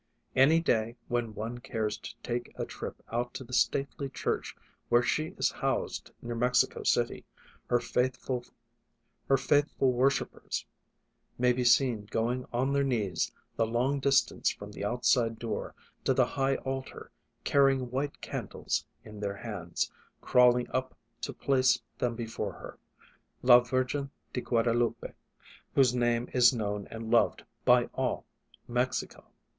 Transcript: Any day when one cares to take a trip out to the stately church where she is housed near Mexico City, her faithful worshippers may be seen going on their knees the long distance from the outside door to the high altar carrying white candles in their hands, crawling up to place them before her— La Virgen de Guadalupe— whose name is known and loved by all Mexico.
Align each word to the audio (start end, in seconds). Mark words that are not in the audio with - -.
Any 0.35 0.59
day 0.61 0.95
when 1.09 1.35
one 1.35 1.59
cares 1.59 1.95
to 1.99 2.15
take 2.23 2.51
a 2.55 2.65
trip 2.65 3.03
out 3.11 3.35
to 3.35 3.43
the 3.43 3.53
stately 3.53 4.09
church 4.09 4.55
where 4.89 5.03
she 5.03 5.35
is 5.37 5.51
housed 5.51 6.09
near 6.23 6.33
Mexico 6.33 6.81
City, 6.81 7.23
her 7.69 7.79
faithful 7.79 8.41
worshippers 9.27 10.65
may 11.37 11.53
be 11.53 11.63
seen 11.63 12.05
going 12.09 12.47
on 12.51 12.73
their 12.73 12.83
knees 12.83 13.31
the 13.55 13.67
long 13.67 13.99
distance 13.99 14.49
from 14.49 14.71
the 14.71 14.83
outside 14.83 15.37
door 15.37 15.75
to 16.03 16.15
the 16.15 16.25
high 16.25 16.55
altar 16.55 17.11
carrying 17.43 17.91
white 17.91 18.21
candles 18.21 18.83
in 19.03 19.19
their 19.19 19.35
hands, 19.35 19.91
crawling 20.19 20.67
up 20.71 20.97
to 21.21 21.31
place 21.31 21.79
them 21.99 22.15
before 22.15 22.53
her— 22.53 22.79
La 23.43 23.59
Virgen 23.59 24.09
de 24.33 24.41
Guadalupe— 24.41 25.13
whose 25.75 25.93
name 25.93 26.27
is 26.33 26.51
known 26.55 26.87
and 26.89 27.11
loved 27.11 27.43
by 27.65 27.83
all 27.93 28.25
Mexico. 28.67 29.29